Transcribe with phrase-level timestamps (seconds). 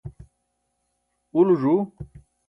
[1.39, 1.79] ulo ẓu